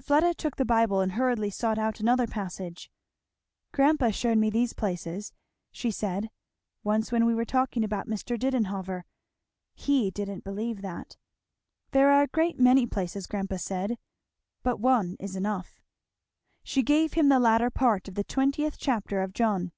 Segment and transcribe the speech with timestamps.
[0.00, 2.88] Fleda took the Bible and hurriedly sought out another passage.
[3.72, 5.32] "Grandpa shewed me these places,"
[5.72, 6.30] she said,
[6.84, 8.38] "once when we were talking about Mr.
[8.38, 9.02] Didenhover
[9.74, 11.16] he didn't believe that.
[11.90, 13.98] There are a great many other places, grandpa said;
[14.62, 15.82] but one is enough;"
[16.62, 19.72] She gave him the latter part of the twentieth chapter of John.